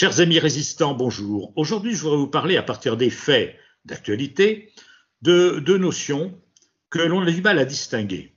Chers 0.00 0.20
amis 0.20 0.38
résistants, 0.38 0.94
bonjour. 0.94 1.52
Aujourd'hui, 1.56 1.94
je 1.94 2.00
voudrais 2.00 2.16
vous 2.16 2.26
parler 2.26 2.56
à 2.56 2.62
partir 2.62 2.96
des 2.96 3.10
faits 3.10 3.54
d'actualité 3.84 4.72
de 5.20 5.58
deux 5.58 5.76
notions 5.76 6.40
que 6.88 7.00
l'on 7.00 7.20
a 7.20 7.30
du 7.30 7.42
mal 7.42 7.58
à 7.58 7.66
distinguer. 7.66 8.32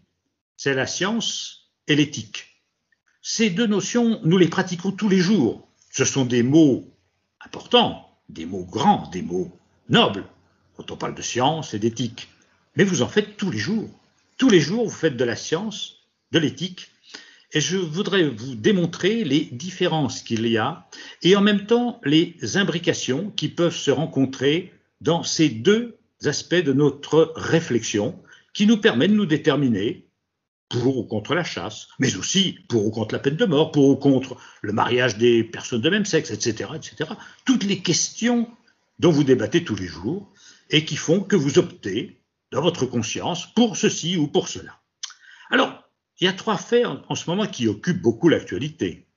C'est 0.57 0.73
la 0.73 0.86
science 0.86 1.71
et 1.88 1.96
l'éthique. 1.96 2.61
Ces 3.21 3.50
deux 3.50 3.65
notions, 3.65 4.20
nous 4.25 4.38
les 4.38 4.50
pratiquons 4.50 4.91
tous 4.91 5.07
les 5.07 5.20
jours. 5.20 5.65
Ce 5.89 6.04
sont 6.04 6.25
des 6.25 6.43
mots 6.43 6.93
importants, 7.39 8.09
des 8.27 8.45
mots 8.45 8.66
grands, 8.66 9.09
des 9.11 9.21
mots 9.21 9.57
nobles, 9.88 10.25
quand 10.75 10.91
on 10.91 10.98
parle 10.98 11.16
de 11.16 11.21
science 11.21 11.73
et 11.73 11.80
d'éthique. 11.80 12.27
Mais 12.75 12.84
vous 12.84 13.04
en 13.04 13.07
faites 13.07 13.38
tous 13.38 13.52
les 13.52 13.57
jours. 13.57 13.89
Tous 14.38 14.50
les 14.50 14.59
jours, 14.59 14.84
vous 14.84 14.93
faites 14.93 15.16
de 15.16 15.23
la 15.23 15.37
science, 15.37 16.09
de 16.34 16.39
l'éthique 16.39 16.89
et 17.54 17.62
je 17.62 17.78
voudrais 17.78 18.28
vous 18.28 18.56
démontrer 18.56 19.24
les 19.24 19.46
différences 19.46 20.21
qu'il 20.21 20.48
y 20.48 20.57
a 20.57 20.88
et 21.21 21.36
en 21.36 21.42
même 21.42 21.66
temps 21.66 22.02
les 22.04 22.36
imbrications 22.57 23.29
qui 23.32 23.48
peuvent 23.48 23.76
se 23.76 23.92
rencontrer 23.92 24.74
dans 25.02 25.24
ces 25.24 25.50
deux 25.50 25.98
aspects 26.26 26.56
de 26.56 26.74
notre 26.74 27.34
réflexion 27.36 28.20
qui 28.54 28.66
nous 28.66 28.78
permettent 28.78 29.12
de 29.12 29.16
nous 29.16 29.26
déterminer 29.26 30.07
pour 30.70 30.98
ou 30.98 31.04
contre 31.04 31.36
la 31.36 31.43
chasse, 31.43 31.88
mais 32.00 32.16
aussi 32.16 32.58
pour 32.67 32.88
ou 32.88 32.92
contre 32.92 33.14
la 33.14 33.20
peine 33.20 33.36
de 33.36 33.45
mort, 33.45 33.72
pour 33.72 33.90
ou 33.90 33.95
contre 33.95 34.38
le 34.62 34.73
mariage 34.73 35.17
des 35.17 35.44
personnes 35.44 35.81
de 35.81 35.90
même 35.90 36.06
sexe, 36.06 36.31
etc., 36.31 36.72
etc. 36.76 37.12
Toutes 37.45 37.64
les 37.64 37.80
questions 37.80 38.50
dont 38.98 39.12
vous 39.12 39.23
débattez 39.23 39.64
tous 39.64 39.76
les 39.76 39.86
jours 39.86 40.31
et 40.72 40.86
qui 40.86 40.95
font 40.95 41.20
que 41.20 41.36
vous 41.36 41.59
optez 41.59 42.22
dans 42.52 42.62
votre 42.62 42.88
conscience 42.88 43.54
pour 43.54 43.78
ceci 43.78 44.17
ou 44.17 44.28
pour 44.28 44.48
cela. 44.48 44.80
Alors, 45.52 45.84
il 46.23 46.27
y 46.27 46.30
a 46.30 46.33
trois 46.33 46.55
faits 46.55 46.86
en, 46.86 47.16
ce 47.16 47.30
moment 47.30 47.45
qui 47.45 47.67
occupent 47.67 48.02
beaucoup 48.02 48.30
l'actualité. 48.30 49.08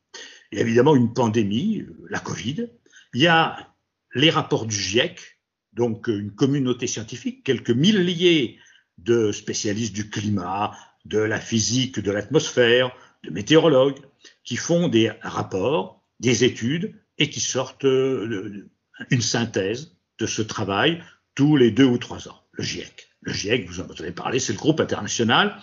Il 0.51 0.59
y 0.59 0.61
a 0.61 0.65
évidemment 0.65 0.97
une 0.97 1.15
pandémie, 1.15 1.83
euh, 1.83 2.07
la 2.11 2.19
Covid. 2.19 2.69
Il 3.15 3.21
y 3.21 3.29
a 3.29 3.73
les 4.17 4.29
rapports 4.29 4.67
du 4.67 4.75
GIEC, 4.75 5.39
donc 5.73 6.09
euh, 6.09 6.19
une 6.19 6.33
communauté 6.33 6.89
scientifique, 6.89 7.45
quelques 7.45 7.71
milliers 7.71 8.59
de 8.99 9.31
spécialistes 9.31 9.95
du 9.95 10.11
climat, 10.11 10.73
de 11.05 11.19
la 11.19 11.39
physique 11.39 12.01
de 12.01 12.11
l'atmosphère, 12.11 12.91
de 13.23 13.31
météorologues, 13.31 14.01
qui 14.43 14.57
font 14.57 14.89
des 14.89 15.13
rapports, 15.23 16.03
des 16.19 16.43
études 16.43 17.01
et 17.19 17.31
qui 17.31 17.39
sortent 17.39 17.85
euh, 17.85 18.69
une 19.11 19.23
synthèse 19.23 19.97
de 20.19 20.27
ce 20.27 20.43
travail 20.43 21.05
tous 21.37 21.55
les 21.55 21.71
deux 21.71 21.85
ou 21.85 21.99
trois 21.99 22.27
ans. 22.27 22.43
Le 22.51 22.65
GIEC. 22.65 23.11
Le 23.21 23.33
GIEC, 23.33 23.69
vous 23.69 23.81
en 23.81 23.87
avez 23.87 24.11
parlé, 24.11 24.41
c'est 24.41 24.55
le 24.55 24.59
groupe 24.59 24.81
international 24.81 25.57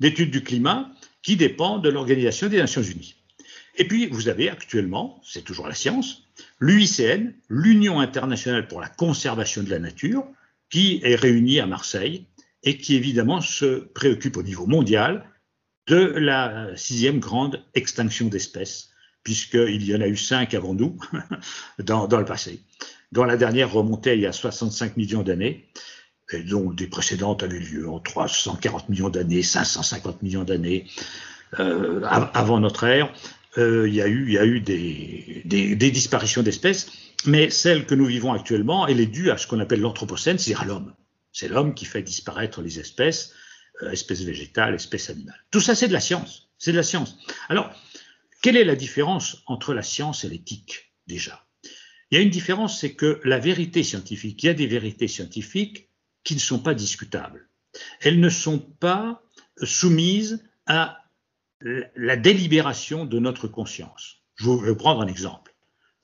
d'études 0.00 0.30
du 0.30 0.42
climat 0.42 0.90
qui 1.22 1.36
dépend 1.36 1.78
de 1.78 1.88
l'Organisation 1.88 2.48
des 2.48 2.58
Nations 2.58 2.82
Unies. 2.82 3.16
Et 3.76 3.86
puis, 3.86 4.06
vous 4.06 4.28
avez 4.28 4.50
actuellement, 4.50 5.20
c'est 5.24 5.44
toujours 5.44 5.68
la 5.68 5.74
science, 5.74 6.24
l'UICN, 6.60 7.32
l'Union 7.48 8.00
internationale 8.00 8.66
pour 8.66 8.80
la 8.80 8.88
conservation 8.88 9.62
de 9.62 9.70
la 9.70 9.78
nature, 9.78 10.24
qui 10.70 11.00
est 11.02 11.14
réunie 11.14 11.60
à 11.60 11.66
Marseille 11.66 12.26
et 12.64 12.76
qui 12.76 12.96
évidemment 12.96 13.40
se 13.40 13.80
préoccupe 13.94 14.36
au 14.36 14.42
niveau 14.42 14.66
mondial 14.66 15.24
de 15.86 15.96
la 15.96 16.76
sixième 16.76 17.20
grande 17.20 17.62
extinction 17.74 18.26
d'espèces, 18.26 18.90
puisqu'il 19.22 19.84
y 19.84 19.94
en 19.94 20.00
a 20.00 20.08
eu 20.08 20.16
cinq 20.16 20.54
avant 20.54 20.74
nous 20.74 20.98
dans, 21.78 22.08
dans 22.08 22.18
le 22.18 22.24
passé, 22.24 22.60
dont 23.12 23.24
la 23.24 23.36
dernière 23.36 23.72
remontait 23.72 24.16
il 24.16 24.22
y 24.22 24.26
a 24.26 24.32
65 24.32 24.96
millions 24.96 25.22
d'années 25.22 25.68
et 26.32 26.42
dont 26.42 26.70
des 26.72 26.86
précédentes 26.86 27.42
avaient 27.42 27.58
lieu 27.58 27.88
en 27.88 28.00
340 28.00 28.88
millions 28.88 29.08
d'années, 29.08 29.42
550 29.42 30.22
millions 30.22 30.44
d'années 30.44 30.86
euh, 31.58 32.02
avant 32.04 32.60
notre 32.60 32.84
ère. 32.84 33.12
Euh, 33.56 33.88
il 33.88 33.94
y 33.94 34.02
a 34.02 34.06
eu, 34.06 34.26
il 34.26 34.32
y 34.34 34.38
a 34.38 34.44
eu 34.44 34.60
des, 34.60 35.42
des, 35.44 35.74
des 35.74 35.90
disparitions 35.90 36.42
d'espèces, 36.42 36.90
mais 37.24 37.50
celle 37.50 37.86
que 37.86 37.94
nous 37.94 38.04
vivons 38.04 38.32
actuellement, 38.32 38.86
elle 38.86 39.00
est 39.00 39.06
due 39.06 39.30
à 39.30 39.38
ce 39.38 39.46
qu'on 39.46 39.58
appelle 39.58 39.80
l'anthropocène, 39.80 40.38
c'est-à-dire 40.38 40.62
à 40.62 40.66
l'homme. 40.66 40.94
C'est 41.32 41.48
l'homme 41.48 41.74
qui 41.74 41.84
fait 41.84 42.02
disparaître 42.02 42.60
les 42.60 42.78
espèces, 42.78 43.32
euh, 43.82 43.90
espèces 43.90 44.22
végétales, 44.22 44.74
espèces 44.74 45.10
animales. 45.10 45.42
Tout 45.50 45.60
ça, 45.60 45.74
c'est 45.74 45.88
de 45.88 45.92
la 45.92 46.00
science. 46.00 46.50
C'est 46.58 46.72
de 46.72 46.76
la 46.76 46.82
science. 46.82 47.16
Alors, 47.48 47.72
quelle 48.42 48.56
est 48.56 48.64
la 48.64 48.76
différence 48.76 49.42
entre 49.46 49.72
la 49.72 49.82
science 49.82 50.24
et 50.24 50.28
l'éthique, 50.28 50.92
déjà? 51.06 51.44
Il 52.10 52.16
y 52.16 52.20
a 52.20 52.22
une 52.22 52.30
différence, 52.30 52.80
c'est 52.80 52.94
que 52.94 53.20
la 53.24 53.38
vérité 53.38 53.82
scientifique, 53.82 54.42
il 54.42 54.46
y 54.46 54.50
a 54.50 54.54
des 54.54 54.66
vérités 54.66 55.08
scientifiques 55.08 55.87
ne 56.34 56.40
sont 56.40 56.58
pas 56.58 56.74
discutables. 56.74 57.48
Elles 58.00 58.20
ne 58.20 58.28
sont 58.28 58.58
pas 58.58 59.22
soumises 59.62 60.44
à 60.66 61.04
la 61.96 62.16
délibération 62.16 63.04
de 63.04 63.18
notre 63.18 63.48
conscience. 63.48 64.18
Je 64.36 64.50
vais 64.50 64.76
prendre 64.76 65.02
un 65.02 65.06
exemple. 65.06 65.54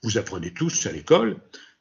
Vous 0.02 0.18
apprenez 0.18 0.52
tous 0.52 0.86
à 0.86 0.92
l'école 0.92 1.38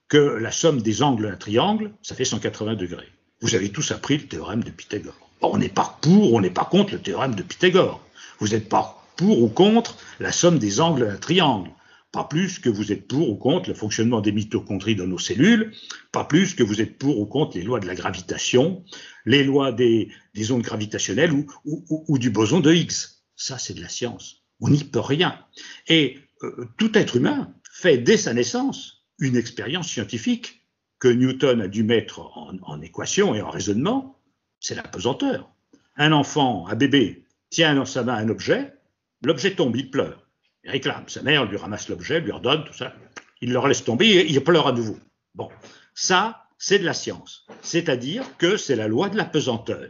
que 0.07 0.17
la 0.17 0.51
somme 0.51 0.81
des 0.81 1.01
angles 1.01 1.29
d'un 1.29 1.35
triangle, 1.35 1.91
ça 2.01 2.15
fait 2.15 2.25
180 2.25 2.75
degrés. 2.75 3.09
Vous 3.41 3.55
avez 3.55 3.71
tous 3.71 3.91
appris 3.91 4.17
le 4.17 4.27
théorème 4.27 4.63
de 4.63 4.69
Pythagore. 4.69 5.29
on 5.41 5.57
n'est 5.57 5.69
pas 5.69 5.97
pour, 6.01 6.33
on 6.33 6.41
n'est 6.41 6.49
pas 6.49 6.65
contre 6.65 6.93
le 6.93 7.01
théorème 7.01 7.35
de 7.35 7.43
Pythagore. 7.43 8.01
Vous 8.39 8.49
n'êtes 8.49 8.69
pas 8.69 9.03
pour 9.15 9.41
ou 9.41 9.49
contre 9.49 9.97
la 10.19 10.31
somme 10.31 10.59
des 10.59 10.79
angles 10.79 11.07
d'un 11.07 11.17
triangle 11.17 11.69
pas 12.13 12.23
plus 12.23 12.59
que 12.59 12.69
vous 12.69 12.91
êtes 12.91 13.07
pour 13.07 13.27
ou 13.27 13.35
contre 13.35 13.69
le 13.69 13.75
fonctionnement 13.75 14.21
des 14.21 14.31
mitochondries 14.31 14.95
dans 14.95 15.07
nos 15.07 15.17
cellules, 15.17 15.73
pas 16.11 16.23
plus 16.23 16.53
que 16.53 16.61
vous 16.61 16.79
êtes 16.79 16.99
pour 16.99 17.19
ou 17.19 17.25
contre 17.25 17.57
les 17.57 17.63
lois 17.63 17.79
de 17.79 17.87
la 17.87 17.95
gravitation, 17.95 18.85
les 19.25 19.43
lois 19.43 19.71
des, 19.71 20.11
ondes 20.51 20.61
gravitationnelles 20.61 21.33
ou, 21.65 22.17
du 22.19 22.29
boson 22.29 22.59
de 22.59 22.71
Higgs. 22.71 23.17
Ça, 23.35 23.57
c'est 23.57 23.73
de 23.73 23.81
la 23.81 23.89
science. 23.89 24.43
On 24.61 24.69
n'y 24.69 24.83
peut 24.83 24.99
rien. 24.99 25.39
Et 25.87 26.19
euh, 26.43 26.67
tout 26.77 26.95
être 26.95 27.17
humain 27.17 27.51
fait 27.73 27.97
dès 27.97 28.17
sa 28.17 28.33
naissance 28.35 29.03
une 29.17 29.35
expérience 29.35 29.87
scientifique 29.87 30.61
que 30.99 31.07
Newton 31.07 31.61
a 31.61 31.67
dû 31.67 31.83
mettre 31.83 32.19
en, 32.37 32.53
en 32.61 32.79
équation 32.81 33.33
et 33.33 33.41
en 33.41 33.49
raisonnement, 33.49 34.19
c'est 34.59 34.75
la 34.75 34.83
pesanteur. 34.83 35.51
Un 35.97 36.11
enfant, 36.11 36.67
un 36.67 36.75
bébé, 36.75 37.25
tient 37.49 37.73
dans 37.73 37.85
sa 37.85 38.03
main 38.03 38.15
un 38.15 38.29
objet, 38.29 38.75
l'objet 39.23 39.55
tombe, 39.55 39.75
il 39.75 39.89
pleure. 39.89 40.22
Il 40.63 40.71
réclame. 40.71 41.03
Sa 41.07 41.21
mère 41.21 41.45
lui 41.45 41.57
ramasse 41.57 41.89
l'objet, 41.89 42.19
lui 42.19 42.31
redonne, 42.31 42.63
tout 42.63 42.73
ça. 42.73 42.93
Il 43.41 43.51
le 43.51 43.67
laisse 43.67 43.83
tomber 43.83 44.07
et 44.07 44.29
il 44.29 44.41
pleure 44.43 44.67
à 44.67 44.71
nouveau. 44.71 44.97
Bon, 45.35 45.49
ça, 45.93 46.45
c'est 46.57 46.79
de 46.79 46.85
la 46.85 46.93
science. 46.93 47.45
C'est-à-dire 47.61 48.37
que 48.37 48.55
c'est 48.55 48.75
la 48.75 48.87
loi 48.87 49.09
de 49.09 49.17
la 49.17 49.25
pesanteur. 49.25 49.89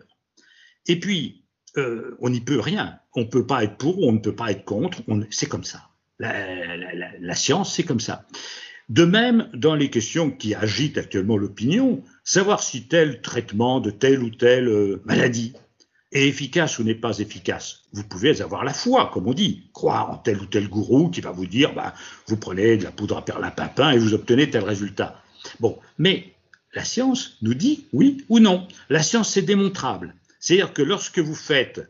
Et 0.87 0.99
puis, 0.99 1.43
euh, 1.77 2.17
on 2.19 2.29
n'y 2.29 2.41
peut 2.41 2.59
rien. 2.59 2.99
On 3.15 3.21
ne 3.21 3.25
peut 3.25 3.45
pas 3.45 3.63
être 3.63 3.77
pour, 3.77 3.99
on 3.99 4.11
ne 4.11 4.19
peut 4.19 4.35
pas 4.35 4.51
être 4.51 4.65
contre. 4.65 5.01
C'est 5.29 5.47
comme 5.47 5.63
ça. 5.63 5.89
La, 6.19 7.35
science, 7.35 7.75
c'est 7.75 7.83
comme 7.83 7.99
ça. 7.99 8.25
De 8.89 9.05
même, 9.05 9.49
dans 9.53 9.75
les 9.75 9.89
questions 9.89 10.29
qui 10.29 10.55
agitent 10.55 10.97
actuellement 10.97 11.37
l'opinion, 11.37 12.03
savoir 12.23 12.61
si 12.61 12.87
tel 12.87 13.21
traitement 13.21 13.79
de 13.79 13.91
telle 13.91 14.21
ou 14.23 14.29
telle 14.29 14.67
euh, 14.67 15.01
maladie 15.05 15.53
est 16.13 16.27
efficace 16.27 16.79
ou 16.79 16.83
n'est 16.83 16.95
pas 16.95 17.17
efficace. 17.19 17.83
Vous 17.91 18.03
pouvez 18.03 18.41
avoir 18.41 18.63
la 18.63 18.73
foi, 18.73 19.09
comme 19.13 19.27
on 19.27 19.33
dit, 19.33 19.69
croire 19.73 20.11
en 20.11 20.17
tel 20.17 20.39
ou 20.39 20.45
tel 20.45 20.69
gourou 20.69 21.09
qui 21.09 21.21
va 21.21 21.31
vous 21.31 21.47
dire, 21.47 21.73
bah, 21.73 21.93
vous 22.27 22.37
prenez 22.37 22.77
de 22.77 22.83
la 22.83 22.91
poudre 22.91 23.17
à 23.17 23.25
perlimpinpin 23.25 23.91
et 23.91 23.97
vous 23.97 24.13
obtenez 24.13 24.49
tel 24.49 24.63
résultat. 24.63 25.21
Bon, 25.59 25.77
mais 25.97 26.33
la 26.73 26.85
science 26.85 27.37
nous 27.41 27.53
dit 27.53 27.87
oui 27.93 28.23
ou 28.29 28.39
non. 28.39 28.67
La 28.89 29.03
science, 29.03 29.33
c'est 29.33 29.41
démontrable. 29.41 30.15
C'est-à-dire 30.39 30.73
que 30.73 30.81
lorsque 30.81 31.19
vous 31.19 31.35
faites 31.35 31.81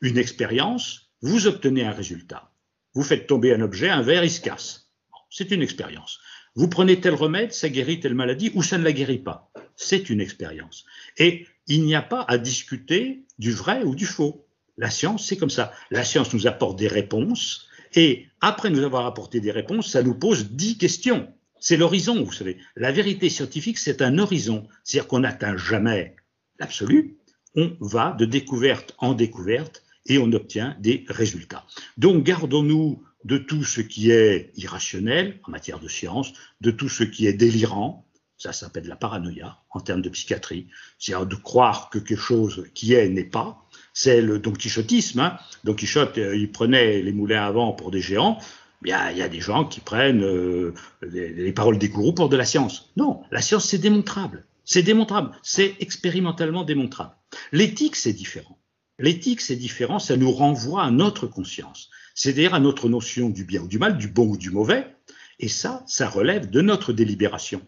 une 0.00 0.18
expérience, 0.18 1.10
vous 1.20 1.46
obtenez 1.46 1.84
un 1.84 1.92
résultat. 1.92 2.52
Vous 2.94 3.02
faites 3.02 3.26
tomber 3.26 3.54
un 3.54 3.60
objet, 3.60 3.88
un 3.88 4.02
verre, 4.02 4.24
il 4.24 4.30
se 4.30 4.40
casse. 4.40 4.90
c'est 5.30 5.50
une 5.50 5.62
expérience. 5.62 6.20
Vous 6.54 6.68
prenez 6.68 7.00
tel 7.00 7.14
remède, 7.14 7.52
ça 7.52 7.70
guérit 7.70 8.00
telle 8.00 8.14
maladie 8.14 8.50
ou 8.54 8.62
ça 8.62 8.76
ne 8.76 8.84
la 8.84 8.92
guérit 8.92 9.18
pas. 9.18 9.50
C'est 9.76 10.10
une 10.10 10.20
expérience. 10.20 10.84
Et 11.16 11.46
il 11.66 11.84
n'y 11.84 11.94
a 11.94 12.02
pas 12.02 12.24
à 12.28 12.38
discuter 12.38 13.24
du 13.38 13.52
vrai 13.52 13.82
ou 13.84 13.94
du 13.94 14.06
faux. 14.06 14.46
La 14.78 14.90
science, 14.90 15.26
c'est 15.26 15.36
comme 15.36 15.50
ça. 15.50 15.72
La 15.90 16.04
science 16.04 16.32
nous 16.32 16.46
apporte 16.46 16.78
des 16.78 16.88
réponses 16.88 17.68
et 17.94 18.26
après 18.40 18.70
nous 18.70 18.82
avoir 18.82 19.06
apporté 19.06 19.40
des 19.40 19.50
réponses, 19.50 19.90
ça 19.90 20.02
nous 20.02 20.14
pose 20.14 20.50
dix 20.50 20.78
questions. 20.78 21.32
C'est 21.60 21.76
l'horizon, 21.76 22.24
vous 22.24 22.32
savez. 22.32 22.58
La 22.74 22.90
vérité 22.90 23.28
scientifique, 23.28 23.78
c'est 23.78 24.02
un 24.02 24.18
horizon. 24.18 24.66
C'est-à-dire 24.82 25.08
qu'on 25.08 25.20
n'atteint 25.20 25.56
jamais 25.56 26.16
l'absolu. 26.58 27.18
On 27.54 27.76
va 27.80 28.16
de 28.18 28.24
découverte 28.24 28.94
en 28.98 29.12
découverte 29.12 29.84
et 30.06 30.18
on 30.18 30.32
obtient 30.32 30.76
des 30.80 31.04
résultats. 31.08 31.66
Donc 31.98 32.24
gardons-nous 32.24 33.04
de 33.24 33.38
tout 33.38 33.62
ce 33.62 33.80
qui 33.80 34.10
est 34.10 34.50
irrationnel 34.56 35.38
en 35.44 35.52
matière 35.52 35.78
de 35.78 35.88
science, 35.88 36.32
de 36.60 36.70
tout 36.70 36.88
ce 36.88 37.04
qui 37.04 37.26
est 37.26 37.32
délirant, 37.32 38.06
ça 38.42 38.52
s'appelle 38.52 38.88
la 38.88 38.96
paranoïa 38.96 39.58
en 39.70 39.78
termes 39.78 40.02
de 40.02 40.08
psychiatrie. 40.08 40.66
C'est-à-dire 40.98 41.26
de 41.26 41.36
croire 41.36 41.90
que 41.90 42.00
quelque 42.00 42.18
chose 42.18 42.66
qui 42.74 42.92
est 42.92 43.08
n'est 43.08 43.22
pas. 43.22 43.68
C'est 43.94 44.20
le 44.20 44.40
Don 44.40 44.52
Quichotisme. 44.52 45.20
Hein. 45.20 45.38
Don 45.62 45.74
Quichotte, 45.74 46.18
euh, 46.18 46.36
il 46.36 46.50
prenait 46.50 47.02
les 47.02 47.12
moulins 47.12 47.44
à 47.44 47.52
vent 47.52 47.72
pour 47.72 47.92
des 47.92 48.00
géants. 48.00 48.38
Bien, 48.80 49.10
il 49.10 49.18
y 49.18 49.22
a 49.22 49.28
des 49.28 49.40
gens 49.40 49.64
qui 49.64 49.78
prennent 49.78 50.24
euh, 50.24 50.74
les, 51.02 51.52
paroles 51.52 51.78
des 51.78 51.88
gourous 51.88 52.14
pour 52.14 52.28
de 52.28 52.36
la 52.36 52.44
science. 52.44 52.90
Non, 52.96 53.22
la 53.30 53.40
science, 53.40 53.66
c'est 53.66 53.78
démontrable. 53.78 54.44
C'est 54.64 54.82
démontrable. 54.82 55.30
C'est 55.44 55.76
expérimentalement 55.78 56.64
démontrable. 56.64 57.14
L'éthique, 57.52 57.94
c'est 57.94 58.12
différent. 58.12 58.58
L'éthique, 58.98 59.40
c'est 59.40 59.54
différent. 59.54 60.00
Ça 60.00 60.16
nous 60.16 60.32
renvoie 60.32 60.82
à 60.82 60.90
notre 60.90 61.28
conscience. 61.28 61.90
C'est-à-dire 62.16 62.54
à 62.54 62.60
notre 62.60 62.88
notion 62.88 63.30
du 63.30 63.44
bien 63.44 63.62
ou 63.62 63.68
du 63.68 63.78
mal, 63.78 63.98
du 63.98 64.08
bon 64.08 64.26
ou 64.26 64.36
du 64.36 64.50
mauvais. 64.50 64.96
Et 65.38 65.48
ça, 65.48 65.84
ça 65.86 66.08
relève 66.08 66.50
de 66.50 66.60
notre 66.60 66.92
délibération. 66.92 67.62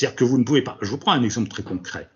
C'est-à-dire 0.00 0.16
que 0.16 0.24
vous 0.24 0.38
ne 0.38 0.44
pouvez 0.44 0.62
pas. 0.62 0.78
Je 0.80 0.88
vous 0.88 0.96
prends 0.96 1.12
un 1.12 1.22
exemple 1.22 1.50
très 1.50 1.62
concret. 1.62 2.08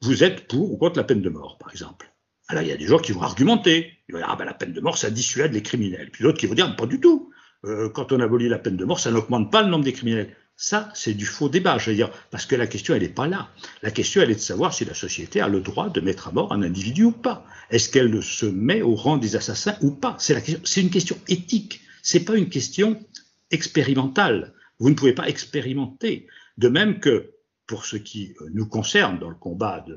Vous 0.00 0.24
êtes 0.24 0.48
pour 0.48 0.72
ou 0.72 0.78
contre 0.78 0.96
la 0.96 1.04
peine 1.04 1.20
de 1.20 1.28
mort, 1.28 1.58
par 1.58 1.70
exemple. 1.70 2.10
Alors, 2.48 2.62
il 2.62 2.70
y 2.70 2.72
a 2.72 2.76
des 2.78 2.86
gens 2.86 2.98
qui 2.98 3.12
vont 3.12 3.20
argumenter. 3.20 3.92
Ils 4.08 4.12
vont 4.12 4.18
dire, 4.18 4.28
ah 4.30 4.36
ben, 4.36 4.46
la 4.46 4.54
peine 4.54 4.72
de 4.72 4.80
mort, 4.80 4.96
ça 4.96 5.10
dissuade 5.10 5.52
les 5.52 5.60
criminels. 5.60 6.10
Puis 6.10 6.22
d'autres 6.22 6.38
qui 6.38 6.46
vont 6.46 6.54
dire, 6.54 6.74
pas 6.74 6.86
du 6.86 7.00
tout. 7.00 7.30
Euh, 7.66 7.90
quand 7.90 8.12
on 8.12 8.20
abolit 8.20 8.48
la 8.48 8.58
peine 8.58 8.78
de 8.78 8.84
mort, 8.86 8.98
ça 8.98 9.10
n'augmente 9.10 9.52
pas 9.52 9.60
le 9.60 9.68
nombre 9.68 9.84
des 9.84 9.92
criminels. 9.92 10.34
Ça, 10.56 10.88
c'est 10.94 11.12
du 11.12 11.26
faux 11.26 11.50
débat, 11.50 11.76
je 11.76 11.90
veux 11.90 11.96
dire, 11.96 12.10
parce 12.30 12.46
que 12.46 12.56
la 12.56 12.66
question, 12.66 12.94
elle 12.94 13.02
n'est 13.02 13.10
pas 13.10 13.26
là. 13.26 13.50
La 13.82 13.90
question, 13.90 14.22
elle 14.22 14.30
est 14.30 14.36
de 14.36 14.40
savoir 14.40 14.72
si 14.72 14.86
la 14.86 14.94
société 14.94 15.42
a 15.42 15.48
le 15.48 15.60
droit 15.60 15.90
de 15.90 16.00
mettre 16.00 16.28
à 16.28 16.32
mort 16.32 16.50
un 16.50 16.62
individu 16.62 17.04
ou 17.04 17.12
pas. 17.12 17.44
Est-ce 17.68 17.90
qu'elle 17.90 18.22
se 18.22 18.46
met 18.46 18.80
au 18.80 18.94
rang 18.94 19.18
des 19.18 19.36
assassins 19.36 19.76
ou 19.82 19.90
pas? 19.90 20.16
C'est 20.18 20.80
une 20.80 20.88
question 20.88 21.18
éthique. 21.28 21.82
C'est 22.02 22.24
pas 22.24 22.36
une 22.36 22.48
question 22.48 22.98
expérimentale. 23.50 24.54
Vous 24.82 24.90
ne 24.90 24.96
pouvez 24.96 25.12
pas 25.12 25.28
expérimenter. 25.28 26.26
De 26.58 26.66
même 26.66 26.98
que 26.98 27.34
pour 27.66 27.86
ce 27.86 27.96
qui 27.96 28.34
euh, 28.40 28.48
nous 28.52 28.66
concerne 28.66 29.20
dans 29.20 29.30
le 29.30 29.36
combat 29.36 29.86
de, 29.86 29.96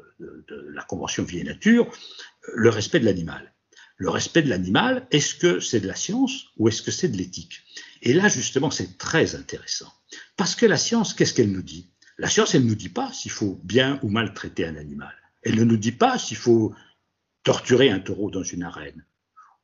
la 0.75 0.83
Convention 0.83 1.23
vie 1.23 1.39
et 1.39 1.43
nature, 1.43 1.87
euh, 1.87 2.51
le 2.53 2.69
respect 2.69 2.99
de 2.99 3.05
l'animal. 3.05 3.51
Le 3.97 4.11
respect 4.11 4.43
de 4.43 4.49
l'animal, 4.49 5.07
est-ce 5.09 5.33
que 5.33 5.59
c'est 5.59 5.79
de 5.79 5.87
la 5.87 5.95
science 5.95 6.49
ou 6.57 6.67
est-ce 6.67 6.83
que 6.83 6.91
c'est 6.91 7.07
de 7.07 7.17
l'éthique? 7.17 7.63
Et 8.03 8.13
là, 8.13 8.27
justement, 8.27 8.69
c'est 8.69 8.99
très 8.99 9.33
intéressant. 9.33 9.91
Parce 10.37 10.53
que 10.53 10.67
la 10.67 10.77
science, 10.77 11.15
qu'est-ce 11.15 11.33
qu'elle 11.33 11.51
nous 11.51 11.63
dit? 11.63 11.89
La 12.19 12.29
science, 12.29 12.53
elle 12.53 12.63
ne 12.63 12.69
nous 12.69 12.75
dit 12.75 12.89
pas 12.89 13.11
s'il 13.11 13.31
faut 13.31 13.59
bien 13.63 13.99
ou 14.03 14.09
mal 14.09 14.35
traiter 14.35 14.67
un 14.67 14.75
animal. 14.75 15.15
Elle 15.41 15.55
ne 15.55 15.63
nous 15.63 15.77
dit 15.77 15.93
pas 15.93 16.19
s'il 16.19 16.37
faut 16.37 16.75
torturer 17.41 17.89
un 17.89 17.99
taureau 17.99 18.29
dans 18.29 18.43
une 18.43 18.61
arène 18.61 19.03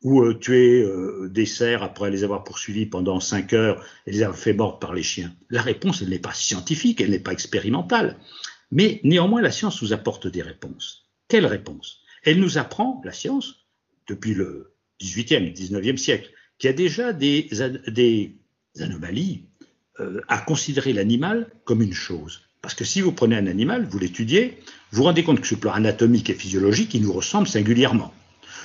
ou 0.03 0.21
euh, 0.21 0.33
tuer 0.33 0.81
euh, 0.81 1.29
des 1.29 1.45
cerfs 1.45 1.83
après 1.83 2.09
les 2.09 2.23
avoir 2.23 2.43
poursuivis 2.43 2.85
pendant 2.85 3.19
cinq 3.19 3.53
heures 3.53 3.83
et 4.07 4.11
les 4.11 4.23
avoir 4.23 4.37
fait 4.37 4.53
mordre 4.53 4.79
par 4.79 4.93
les 4.93 5.03
chiens. 5.03 5.33
La 5.49 5.61
réponse, 5.61 6.01
elle 6.01 6.09
n'est 6.09 6.19
pas 6.19 6.33
scientifique, 6.33 7.01
elle 7.01 7.11
n'est 7.11 7.19
pas 7.19 7.33
expérimentale. 7.33 8.17
Mais 8.71 8.99
néanmoins, 9.03 9.41
la 9.41 9.51
science 9.51 9.81
nous 9.81 9.93
apporte 9.93 10.27
des 10.27 10.41
réponses. 10.41 11.05
Quelles 11.27 11.45
réponses? 11.45 12.01
Elle 12.23 12.39
nous 12.39 12.57
apprend, 12.57 13.01
la 13.03 13.13
science, 13.13 13.67
depuis 14.07 14.33
le 14.33 14.73
18e, 15.01 15.53
19e 15.53 15.97
siècle, 15.97 16.29
qu'il 16.57 16.69
y 16.69 16.73
a 16.73 16.75
déjà 16.75 17.13
des, 17.13 17.49
des 17.87 18.35
anomalies 18.79 19.45
euh, 19.99 20.21
à 20.27 20.39
considérer 20.39 20.93
l'animal 20.93 21.47
comme 21.63 21.81
une 21.81 21.93
chose. 21.93 22.41
Parce 22.61 22.75
que 22.75 22.85
si 22.85 23.01
vous 23.01 23.11
prenez 23.11 23.35
un 23.35 23.47
animal, 23.47 23.87
vous 23.89 23.99
l'étudiez, 23.99 24.57
vous 24.91 24.97
vous 24.97 25.03
rendez 25.03 25.23
compte 25.23 25.41
que 25.41 25.47
sur 25.47 25.57
le 25.57 25.61
plan 25.61 25.73
anatomique 25.73 26.29
et 26.29 26.33
physiologique, 26.33 26.93
il 26.93 27.01
nous 27.01 27.13
ressemble 27.13 27.47
singulièrement. 27.47 28.13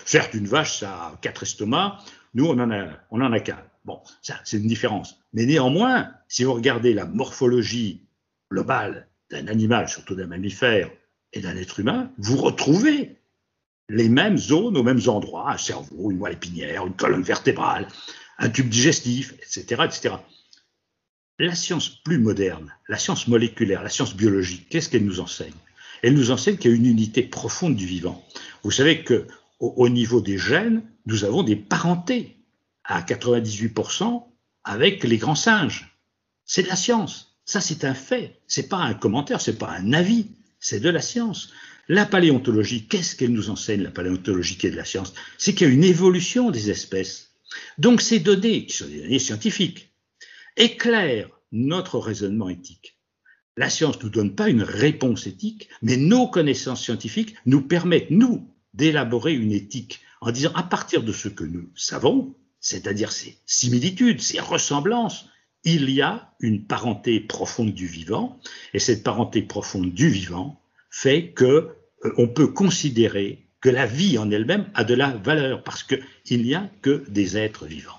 Certes, 0.06 0.34
une 0.34 0.46
vache, 0.46 0.78
ça 0.78 0.90
a 0.92 1.18
quatre 1.20 1.42
estomacs, 1.42 1.98
nous, 2.34 2.46
on 2.46 2.58
en 2.58 2.70
a, 2.70 2.88
on 3.10 3.20
en 3.20 3.32
a 3.32 3.40
qu'un. 3.40 3.62
Bon, 3.84 4.00
ça, 4.22 4.38
c'est 4.44 4.58
une 4.58 4.68
différence. 4.68 5.18
Mais 5.32 5.46
néanmoins, 5.46 6.10
si 6.28 6.44
vous 6.44 6.54
regardez 6.54 6.94
la 6.94 7.06
morphologie 7.06 8.02
globale 8.50 9.08
d'un 9.30 9.48
animal, 9.48 9.88
surtout 9.88 10.14
d'un 10.14 10.26
mammifère 10.26 10.90
et 11.32 11.40
d'un 11.40 11.56
être 11.56 11.80
humain, 11.80 12.10
vous 12.18 12.36
retrouvez 12.36 13.16
les 13.88 14.08
mêmes 14.08 14.38
zones 14.38 14.76
aux 14.76 14.82
mêmes 14.84 15.08
endroits, 15.08 15.50
un 15.50 15.58
cerveau, 15.58 16.10
une 16.10 16.18
moelle 16.18 16.34
épinière, 16.34 16.86
une 16.86 16.94
colonne 16.94 17.22
vertébrale, 17.22 17.88
un 18.38 18.48
tube 18.48 18.68
digestif, 18.68 19.34
etc., 19.34 19.82
etc. 19.84 20.14
La 21.40 21.54
science 21.54 21.88
plus 21.88 22.18
moderne, 22.18 22.72
la 22.88 22.98
science 22.98 23.26
moléculaire, 23.26 23.82
la 23.82 23.88
science 23.88 24.14
biologique, 24.14 24.68
qu'est-ce 24.68 24.88
qu'elle 24.88 25.04
nous 25.04 25.20
enseigne? 25.20 25.52
Elle 26.02 26.14
nous 26.14 26.30
enseigne 26.30 26.56
qu'il 26.56 26.70
y 26.70 26.74
a 26.74 26.76
une 26.76 26.86
unité 26.86 27.22
profonde 27.22 27.74
du 27.74 27.86
vivant. 27.86 28.24
Vous 28.62 28.70
savez 28.70 29.02
que 29.02 29.26
au, 29.58 29.88
niveau 29.88 30.20
des 30.20 30.38
gènes, 30.38 30.82
nous 31.06 31.24
avons 31.24 31.42
des 31.42 31.56
parentés 31.56 32.36
à 32.84 33.02
98% 33.02 34.24
avec 34.64 35.04
les 35.04 35.18
grands 35.18 35.34
singes. 35.34 35.96
C'est 36.44 36.64
de 36.64 36.68
la 36.68 36.76
science. 36.76 37.38
Ça, 37.44 37.60
c'est 37.60 37.84
un 37.84 37.94
fait. 37.94 38.40
C'est 38.46 38.68
pas 38.68 38.78
un 38.78 38.94
commentaire, 38.94 39.40
c'est 39.40 39.58
pas 39.58 39.70
un 39.70 39.92
avis. 39.92 40.26
C'est 40.60 40.80
de 40.80 40.90
la 40.90 41.00
science. 41.00 41.52
La 41.88 42.04
paléontologie, 42.04 42.86
qu'est-ce 42.88 43.14
qu'elle 43.14 43.32
nous 43.32 43.50
enseigne, 43.50 43.82
la 43.82 43.90
paléontologie 43.90 44.56
qui 44.56 44.66
est 44.66 44.72
de 44.72 44.76
la 44.76 44.84
science? 44.84 45.14
C'est 45.38 45.54
qu'il 45.54 45.68
y 45.68 45.70
a 45.70 45.74
une 45.74 45.84
évolution 45.84 46.50
des 46.50 46.70
espèces. 46.70 47.30
Donc 47.78 48.00
ces 48.02 48.18
données, 48.18 48.66
qui 48.66 48.76
sont 48.76 48.86
des 48.86 49.02
données 49.02 49.18
scientifiques, 49.18 49.92
éclaire 50.56 51.28
notre 51.52 51.98
raisonnement 51.98 52.48
éthique. 52.48 52.98
La 53.56 53.70
science 53.70 53.98
ne 53.98 54.04
nous 54.04 54.10
donne 54.10 54.34
pas 54.34 54.48
une 54.48 54.62
réponse 54.62 55.26
éthique, 55.26 55.68
mais 55.80 55.96
nos 55.96 56.28
connaissances 56.28 56.82
scientifiques 56.82 57.36
nous 57.46 57.62
permettent, 57.62 58.10
nous, 58.10 58.50
d'élaborer 58.76 59.34
une 59.34 59.52
éthique 59.52 60.00
en 60.20 60.30
disant 60.30 60.52
à 60.54 60.62
partir 60.62 61.02
de 61.02 61.12
ce 61.12 61.28
que 61.28 61.44
nous 61.44 61.70
savons, 61.74 62.34
c'est-à-dire 62.60 63.12
ces 63.12 63.38
similitudes, 63.46 64.20
ces 64.20 64.40
ressemblances, 64.40 65.28
il 65.64 65.90
y 65.90 66.00
a 66.00 66.32
une 66.40 66.64
parenté 66.64 67.20
profonde 67.20 67.74
du 67.74 67.86
vivant, 67.86 68.40
et 68.72 68.78
cette 68.78 69.02
parenté 69.02 69.42
profonde 69.42 69.92
du 69.92 70.08
vivant 70.08 70.60
fait 70.90 71.32
que 71.32 71.44
euh, 72.04 72.12
on 72.18 72.28
peut 72.28 72.48
considérer 72.48 73.46
que 73.60 73.68
la 73.68 73.86
vie 73.86 74.16
en 74.18 74.30
elle-même 74.30 74.70
a 74.74 74.84
de 74.84 74.94
la 74.94 75.10
valeur 75.10 75.64
parce 75.64 75.82
qu'il 75.82 76.42
n'y 76.42 76.54
a 76.54 76.70
que 76.82 77.04
des 77.08 77.36
êtres 77.36 77.66
vivants. 77.66 77.98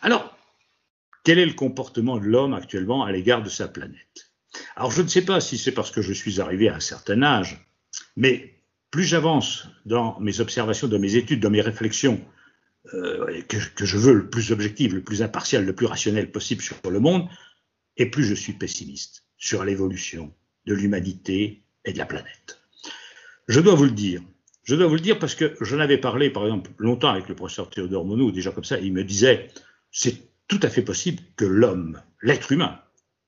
Alors, 0.00 0.36
quel 1.24 1.38
est 1.38 1.46
le 1.46 1.54
comportement 1.54 2.18
de 2.18 2.24
l'homme 2.24 2.54
actuellement 2.54 3.04
à 3.04 3.12
l'égard 3.12 3.42
de 3.42 3.48
sa 3.48 3.68
planète? 3.68 4.30
Alors 4.76 4.90
je 4.90 5.02
ne 5.02 5.08
sais 5.08 5.24
pas 5.24 5.40
si 5.40 5.58
c'est 5.58 5.72
parce 5.72 5.90
que 5.90 6.02
je 6.02 6.12
suis 6.12 6.40
arrivé 6.40 6.68
à 6.68 6.76
un 6.76 6.80
certain 6.80 7.22
âge, 7.22 7.66
mais 8.16 8.61
plus 8.92 9.04
j'avance 9.04 9.66
dans 9.86 10.20
mes 10.20 10.38
observations, 10.40 10.86
dans 10.86 11.00
mes 11.00 11.16
études, 11.16 11.40
dans 11.40 11.50
mes 11.50 11.62
réflexions, 11.62 12.20
euh, 12.94 13.40
que, 13.48 13.84
je 13.84 13.96
veux 13.96 14.12
le 14.12 14.28
plus 14.28 14.52
objectif, 14.52 14.92
le 14.92 15.02
plus 15.02 15.22
impartial, 15.22 15.64
le 15.64 15.74
plus 15.74 15.86
rationnel 15.86 16.30
possible 16.30 16.62
sur 16.62 16.76
le 16.88 17.00
monde, 17.00 17.26
et 17.96 18.10
plus 18.10 18.22
je 18.22 18.34
suis 18.34 18.52
pessimiste 18.52 19.24
sur 19.38 19.64
l'évolution 19.64 20.32
de 20.66 20.74
l'humanité 20.74 21.64
et 21.84 21.92
de 21.92 21.98
la 21.98 22.06
planète. 22.06 22.60
Je 23.48 23.60
dois 23.60 23.74
vous 23.74 23.84
le 23.84 23.92
dire. 23.92 24.20
Je 24.62 24.76
dois 24.76 24.86
vous 24.86 24.94
le 24.94 25.00
dire 25.00 25.18
parce 25.18 25.34
que 25.34 25.56
j'en 25.62 25.80
avais 25.80 25.98
parlé, 25.98 26.28
par 26.28 26.44
exemple, 26.44 26.70
longtemps 26.78 27.10
avec 27.10 27.28
le 27.28 27.34
professeur 27.34 27.70
Théodore 27.70 28.04
Monod, 28.04 28.34
déjà 28.34 28.50
comme 28.50 28.62
ça, 28.62 28.78
il 28.78 28.92
me 28.92 29.04
disait, 29.04 29.48
c'est 29.90 30.22
tout 30.48 30.60
à 30.62 30.68
fait 30.68 30.82
possible 30.82 31.22
que 31.36 31.46
l'homme, 31.46 32.00
l'être 32.20 32.52
humain, 32.52 32.78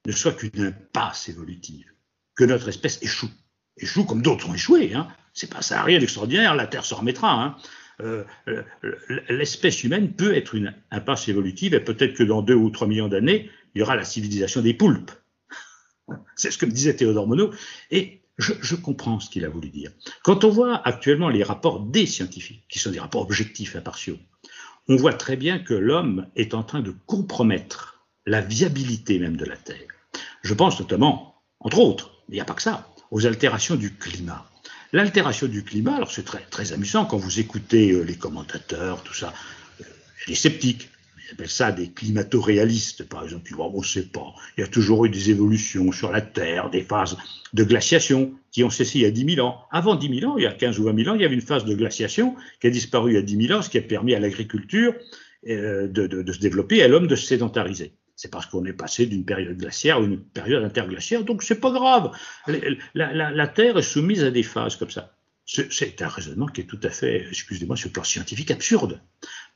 ne 0.07 0.13
soit 0.13 0.33
qu'une 0.33 0.63
impasse 0.63 1.31
évolutive, 1.31 1.91
que 2.37 2.45
notre 2.45 2.69
espèce 2.69 3.03
échoue. 3.03 3.31
Échoue 3.79 4.05
comme 4.05 4.21
d'autres 4.21 4.49
ont 4.49 4.55
échoué. 4.55 4.93
Hein. 4.93 5.09
C'est 5.35 5.53
pas 5.53 5.63
ça, 5.63 5.83
rien 5.83 5.99
d'extraordinaire, 5.99 6.55
la 6.55 6.67
Terre 6.67 6.85
se 6.85 6.95
remettra. 6.95 7.33
Hein. 7.33 7.57
Euh, 8.01 8.25
l'espèce 9.29 9.85
humaine 9.85 10.13
peut 10.13 10.35
être 10.35 10.55
une 10.55 10.75
impasse 10.91 11.29
évolutive 11.29 11.75
et 11.75 11.81
peut-être 11.81 12.15
que 12.15 12.23
dans 12.23 12.43
deux 12.43 12.55
ou 12.55 12.71
trois 12.71 12.87
millions 12.87 13.09
d'années, 13.09 13.51
il 13.75 13.81
y 13.81 13.83
aura 13.83 13.97
la 13.97 14.05
civilisation 14.05 14.63
des 14.63 14.75
poulpes. 14.75 15.11
C'est 16.37 16.51
ce 16.51 16.59
que 16.59 16.67
me 16.67 16.71
disait 16.71 16.95
Théodore 16.95 17.27
Monod. 17.27 17.55
Et 17.91 18.23
je, 18.39 18.53
je 18.61 18.75
comprends 18.75 19.21
ce 19.21 19.31
qu'il 19.31 19.45
a 19.45 19.49
voulu 19.49 19.71
dire. 19.71 19.91
Quand 20.23 20.45
on 20.45 20.51
voit 20.51 20.87
actuellement 20.87 21.29
les 21.29 21.43
rapports 21.43 21.81
des 21.81 22.07
scientifiques, 22.07 22.65
qui 22.69 22.79
sont 22.79 22.91
des 22.91 23.01
rapports 23.01 23.23
objectifs, 23.23 23.77
impartiaux, 23.77 24.19
on 24.89 24.97
voit 24.97 25.15
très 25.15 25.37
bien 25.37 25.59
que 25.59 25.75
l'homme 25.75 26.27
est 26.37 26.55
en 26.55 26.63
train 26.63 26.81
de 26.81 26.95
compromettre 27.07 28.05
la 28.27 28.41
viabilité 28.41 29.19
même 29.19 29.37
de 29.37 29.45
la 29.45 29.57
Terre. 29.57 29.89
Je 30.43 30.55
pense 30.55 30.79
notamment, 30.79 31.43
entre 31.61 31.79
autres, 31.79 32.23
il 32.29 32.35
n'y 32.35 32.41
a 32.41 32.45
pas 32.45 32.55
que 32.55 32.63
ça, 32.63 32.95
aux 33.11 33.27
altérations 33.27 33.77
du 33.77 33.95
climat. 33.95 34.45
L'altération 34.93 35.47
du 35.47 35.65
climat, 35.65 35.97
alors 35.97 36.11
c'est 36.11 36.25
très, 36.25 36.73
amusant 36.73 37.05
quand 37.05 37.17
vous 37.17 37.41
écoutez 37.41 37.91
euh, 37.91 38.03
les 38.03 38.17
commentateurs, 38.17 39.03
tout 39.03 39.15
ça, 39.15 39.33
euh, 39.81 39.85
les 40.29 40.35
sceptiques, 40.35 40.89
ils 41.27 41.33
appellent 41.33 41.49
ça 41.49 41.73
des 41.73 41.91
climato-réalistes, 41.91 43.09
par 43.09 43.25
exemple. 43.25 43.45
Ils 43.47 43.57
disent, 43.57 43.61
on 43.61 43.79
ne 43.79 43.85
sait 43.85 44.07
pas. 44.07 44.35
Il 44.57 44.61
y 44.61 44.65
a 44.65 44.67
toujours 44.67 45.07
eu 45.07 45.11
des 45.11 45.31
évolutions 45.31 45.91
sur 45.91 46.13
la 46.13 46.21
Terre, 46.21 46.71
des 46.71 46.83
phases 46.83 47.17
de 47.55 47.65
glaciation 47.65 48.33
qui 48.51 48.63
ont 48.63 48.71
cessé 48.71 48.99
il 48.99 49.03
y 49.03 49.07
a 49.07 49.11
10 49.11 49.37
000 49.37 49.47
ans. 49.47 49.63
Avant 49.71 49.95
10 49.95 50.21
000 50.21 50.33
ans, 50.33 50.37
il 50.37 50.45
y 50.45 50.47
a 50.47 50.53
15 50.53 50.79
ou 50.79 50.85
20 50.85 50.97
000 50.97 51.11
ans, 51.11 51.15
il 51.15 51.23
y 51.23 51.25
avait 51.25 51.35
une 51.35 51.41
phase 51.41 51.65
de 51.65 51.75
glaciation 51.75 52.37
qui 52.61 52.67
a 52.67 52.71
disparu 52.71 53.13
il 53.13 53.15
y 53.15 53.19
a 53.19 53.23
10 53.23 53.47
000 53.47 53.59
ans, 53.59 53.63
ce 53.63 53.71
qui 53.71 53.79
a 53.79 53.83
permis 53.83 54.15
à 54.15 54.21
l'agriculture 54.21 54.95
euh, 55.49 55.89
de, 55.89 56.07
de, 56.07 56.23
de, 56.23 56.33
se 56.33 56.41
développer 56.41 56.77
et 56.77 56.83
à 56.83 56.89
l'homme 56.89 57.07
de 57.07 57.17
se 57.17 57.27
sédentariser. 57.27 57.93
C'est 58.17 58.31
parce 58.31 58.47
qu'on 58.47 58.65
est 58.65 58.73
passé 58.73 59.07
d'une 59.07 59.25
période 59.25 59.57
glaciaire 59.57 59.97
à 59.97 60.01
une 60.01 60.21
période 60.21 60.63
interglaciaire, 60.63 61.25
donc 61.25 61.43
c'est 61.43 61.61
pas 61.61 61.73
grave. 61.73 62.13
La, 62.95 63.49
Terre 63.49 63.79
est 63.79 63.83
soumise 63.83 64.23
à 64.23 64.31
des 64.31 64.43
phases 64.43 64.77
comme 64.77 64.91
ça. 64.91 65.17
C'est 65.47 66.01
un 66.01 66.09
raisonnement 66.09 66.47
qui 66.47 66.63
est 66.63 66.65
tout 66.65 66.81
à 66.83 66.91
fait, 66.91 67.27
excusez-moi, 67.29 67.77
sur 67.77 67.89
le 67.89 67.93
plan 67.93 68.05
scientifique 68.05 68.51
absurde, 68.51 69.01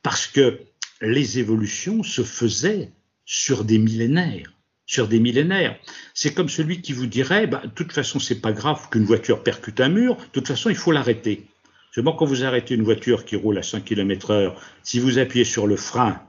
parce 0.03 0.27
que 0.27 0.59
les 1.01 1.39
évolutions 1.39 2.03
se 2.03 2.21
faisaient 2.21 2.91
sur 3.25 3.63
des 3.63 3.79
millénaires 3.79 4.51
sur 4.89 5.07
des 5.07 5.19
millénaires. 5.19 5.77
C'est 6.15 6.33
comme 6.33 6.49
celui 6.49 6.81
qui 6.81 6.93
vous 6.93 7.05
dirait, 7.05 7.45
bah, 7.45 7.61
de 7.63 7.69
toute 7.69 7.91
façon, 7.91 8.17
c'est 8.17 8.41
pas 8.41 8.53
grave 8.53 8.89
qu'une 8.89 9.05
voiture 9.05 9.43
percute 9.43 9.79
un 9.81 9.89
mur, 9.89 10.15
de 10.15 10.31
toute 10.31 10.47
façon, 10.47 10.71
il 10.71 10.75
faut 10.75 10.91
l'arrêter. 10.91 11.45
Seulement, 11.93 12.13
quand 12.13 12.25
vous 12.25 12.43
arrêtez 12.43 12.73
une 12.73 12.81
voiture 12.81 13.23
qui 13.23 13.35
roule 13.35 13.59
à 13.59 13.63
100 13.63 13.81
km 13.81 14.31
heure, 14.31 14.59
si 14.81 14.99
vous 14.99 15.19
appuyez 15.19 15.45
sur 15.45 15.67
le 15.67 15.75
frein, 15.75 16.23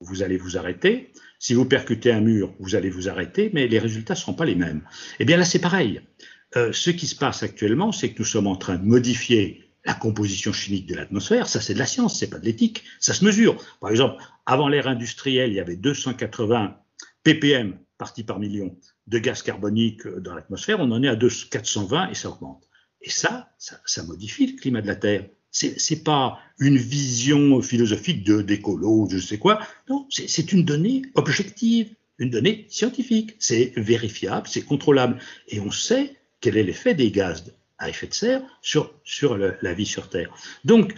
vous 0.00 0.22
allez 0.22 0.36
vous 0.36 0.58
arrêter. 0.58 1.10
Si 1.42 1.54
vous 1.54 1.64
percutez 1.64 2.12
un 2.12 2.20
mur, 2.20 2.54
vous 2.60 2.76
allez 2.76 2.88
vous 2.88 3.08
arrêter, 3.08 3.50
mais 3.52 3.66
les 3.66 3.80
résultats 3.80 4.14
ne 4.14 4.18
seront 4.18 4.32
pas 4.32 4.44
les 4.44 4.54
mêmes. 4.54 4.82
Eh 5.18 5.24
bien 5.24 5.36
là, 5.36 5.44
c'est 5.44 5.58
pareil. 5.58 6.00
Euh, 6.54 6.72
ce 6.72 6.90
qui 6.90 7.08
se 7.08 7.16
passe 7.16 7.42
actuellement, 7.42 7.90
c'est 7.90 8.12
que 8.12 8.20
nous 8.20 8.24
sommes 8.24 8.46
en 8.46 8.54
train 8.54 8.76
de 8.76 8.84
modifier 8.84 9.64
la 9.84 9.94
composition 9.94 10.52
chimique 10.52 10.86
de 10.86 10.94
l'atmosphère, 10.94 11.48
ça 11.48 11.60
c'est 11.60 11.74
de 11.74 11.80
la 11.80 11.86
science, 11.86 12.16
c'est 12.16 12.30
pas 12.30 12.38
de 12.38 12.44
l'éthique, 12.44 12.84
ça 13.00 13.12
se 13.12 13.24
mesure. 13.24 13.56
Par 13.80 13.90
exemple, 13.90 14.22
avant 14.46 14.68
l'ère 14.68 14.86
industrielle, 14.86 15.50
il 15.50 15.56
y 15.56 15.60
avait 15.60 15.74
280 15.74 16.78
ppm, 17.24 17.76
partie 17.98 18.22
par 18.22 18.38
million, 18.38 18.78
de 19.08 19.18
gaz 19.18 19.42
carbonique 19.42 20.06
dans 20.06 20.36
l'atmosphère, 20.36 20.78
on 20.78 20.92
en 20.92 21.02
est 21.02 21.08
à 21.08 21.16
420 21.16 22.10
et 22.10 22.14
ça 22.14 22.30
augmente. 22.30 22.68
Et 23.00 23.10
ça, 23.10 23.50
ça, 23.58 24.04
modifie 24.04 24.46
le 24.46 24.60
climat 24.60 24.80
de 24.80 24.86
la 24.86 24.94
Terre. 24.94 25.26
C'est, 25.52 26.02
pas 26.02 26.40
une 26.58 26.78
vision 26.78 27.60
philosophique 27.60 28.24
de 28.24 28.40
d'écolo, 28.40 29.06
je 29.10 29.18
sais 29.18 29.38
quoi. 29.38 29.60
Non, 29.88 30.06
c'est 30.10 30.52
une 30.52 30.64
donnée 30.64 31.02
objective, 31.14 31.94
une 32.18 32.30
donnée 32.30 32.66
scientifique. 32.70 33.36
C'est 33.38 33.72
vérifiable, 33.76 34.48
c'est 34.48 34.62
contrôlable, 34.62 35.18
et 35.48 35.60
on 35.60 35.70
sait 35.70 36.16
quel 36.40 36.56
est 36.56 36.62
l'effet 36.62 36.94
des 36.94 37.10
gaz 37.10 37.52
à 37.78 37.90
effet 37.90 38.06
de 38.06 38.14
serre 38.14 38.42
sur 38.62 38.92
sur 39.04 39.36
la 39.36 39.74
vie 39.74 39.86
sur 39.86 40.08
Terre. 40.08 40.34
Donc, 40.64 40.94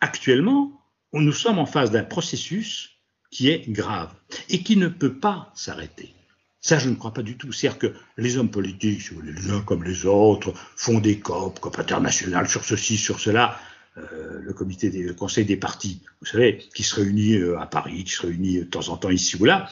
actuellement, 0.00 0.72
nous 1.12 1.32
sommes 1.32 1.58
en 1.58 1.66
face 1.66 1.90
d'un 1.90 2.04
processus 2.04 2.90
qui 3.30 3.48
est 3.48 3.70
grave 3.70 4.12
et 4.48 4.62
qui 4.62 4.76
ne 4.76 4.88
peut 4.88 5.14
pas 5.14 5.52
s'arrêter. 5.54 6.12
Ça, 6.60 6.78
je 6.78 6.88
ne 6.88 6.94
crois 6.96 7.12
pas 7.12 7.22
du 7.22 7.36
tout. 7.36 7.52
C'est-à-dire 7.52 7.78
que 7.78 7.94
les 8.16 8.38
hommes 8.38 8.50
politiques, 8.50 9.10
les 9.22 9.50
uns 9.50 9.60
comme 9.60 9.84
les 9.84 10.04
autres, 10.04 10.52
font 10.74 10.98
des 10.98 11.20
COP, 11.20 11.60
COP 11.60 11.78
internationales 11.78 12.48
sur 12.48 12.64
ceci, 12.64 12.96
sur 12.96 13.20
cela. 13.20 13.58
Euh, 13.98 14.40
le 14.42 14.52
comité 14.52 14.90
des, 14.90 15.14
conseil 15.14 15.46
des 15.46 15.56
partis, 15.56 16.02
vous 16.20 16.26
savez, 16.26 16.58
qui 16.74 16.82
se 16.82 16.96
réunit 16.96 17.34
euh, 17.36 17.58
à 17.58 17.66
Paris, 17.66 18.04
qui 18.04 18.12
se 18.12 18.26
réunit 18.26 18.58
de 18.58 18.64
temps 18.64 18.88
en 18.90 18.98
temps 18.98 19.08
ici 19.08 19.36
ou 19.36 19.44
là. 19.46 19.70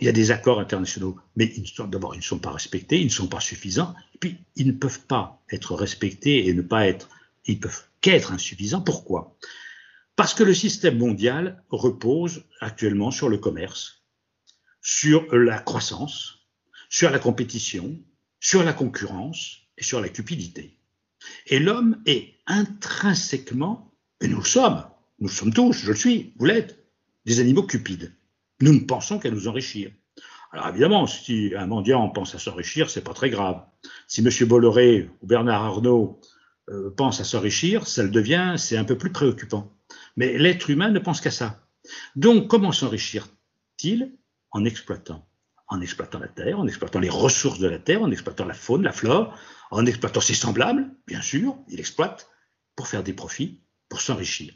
Il 0.00 0.04
y 0.04 0.08
a 0.08 0.12
des 0.12 0.30
accords 0.32 0.58
internationaux, 0.60 1.16
mais 1.36 1.52
d'abord, 1.88 2.14
ils 2.14 2.18
ne 2.18 2.22
sont 2.22 2.38
pas 2.38 2.50
respectés, 2.50 3.00
ils 3.00 3.06
ne 3.06 3.10
sont 3.10 3.26
pas 3.28 3.40
suffisants, 3.40 3.94
et 4.14 4.18
puis 4.18 4.38
ils 4.54 4.66
ne 4.66 4.72
peuvent 4.72 5.00
pas 5.06 5.42
être 5.50 5.74
respectés 5.74 6.46
et 6.46 6.54
ne 6.54 6.62
pas 6.62 6.86
être, 6.86 7.08
ils 7.46 7.58
peuvent 7.58 7.82
qu'être 8.00 8.32
insuffisants. 8.32 8.80
Pourquoi? 8.80 9.36
Parce 10.14 10.34
que 10.34 10.44
le 10.44 10.54
système 10.54 10.98
mondial 10.98 11.62
repose 11.70 12.44
actuellement 12.60 13.10
sur 13.10 13.28
le 13.28 13.38
commerce, 13.38 14.02
sur 14.80 15.34
la 15.34 15.58
croissance, 15.58 16.46
sur 16.88 17.10
la 17.10 17.18
compétition, 17.18 17.98
sur 18.38 18.62
la 18.62 18.72
concurrence 18.72 19.62
et 19.78 19.82
sur 19.82 20.00
la 20.00 20.08
cupidité. 20.08 20.78
Et 21.46 21.58
l'homme 21.58 22.02
est 22.06 22.34
intrinsèquement, 22.46 23.92
et 24.20 24.28
nous 24.28 24.38
le 24.38 24.44
sommes, 24.44 24.84
nous 25.18 25.28
sommes 25.28 25.52
tous, 25.52 25.72
je 25.72 25.88
le 25.88 25.96
suis, 25.96 26.32
vous 26.36 26.46
l'êtes, 26.46 26.84
des 27.26 27.40
animaux 27.40 27.62
cupides. 27.62 28.12
Nous 28.60 28.72
ne 28.72 28.80
pensons 28.80 29.18
qu'à 29.18 29.30
nous 29.30 29.48
enrichir. 29.48 29.90
Alors 30.52 30.68
évidemment, 30.68 31.06
si 31.06 31.52
un 31.56 31.66
mendiant 31.66 32.08
pense 32.08 32.34
à 32.34 32.38
s'enrichir, 32.38 32.90
c'est 32.90 33.04
pas 33.04 33.14
très 33.14 33.30
grave. 33.30 33.64
Si 34.06 34.20
M. 34.20 34.48
Bolloré 34.48 35.08
ou 35.20 35.26
Bernard 35.26 35.64
Arnault 35.64 36.20
euh, 36.68 36.90
pensent 36.90 37.20
à 37.20 37.24
s'enrichir, 37.24 37.86
ça 37.86 38.02
le 38.02 38.10
devient, 38.10 38.54
c'est 38.58 38.76
un 38.76 38.84
peu 38.84 38.98
plus 38.98 39.10
préoccupant. 39.10 39.72
Mais 40.16 40.36
l'être 40.38 40.70
humain 40.70 40.90
ne 40.90 40.98
pense 40.98 41.20
qu'à 41.20 41.30
ça. 41.30 41.66
Donc, 42.16 42.48
comment 42.48 42.72
s'enrichir-t-il? 42.72 44.12
En 44.50 44.66
exploitant. 44.66 45.26
En 45.72 45.80
exploitant 45.80 46.18
la 46.18 46.28
terre, 46.28 46.60
en 46.60 46.66
exploitant 46.66 47.00
les 47.00 47.08
ressources 47.08 47.58
de 47.58 47.66
la 47.66 47.78
terre, 47.78 48.02
en 48.02 48.10
exploitant 48.10 48.44
la 48.44 48.52
faune, 48.52 48.82
la 48.82 48.92
flore, 48.92 49.34
en 49.70 49.86
exploitant 49.86 50.20
ses 50.20 50.34
semblables, 50.34 50.94
bien 51.06 51.22
sûr, 51.22 51.56
il 51.66 51.80
exploite 51.80 52.28
pour 52.76 52.88
faire 52.88 53.02
des 53.02 53.14
profits, 53.14 53.62
pour 53.88 54.02
s'enrichir. 54.02 54.52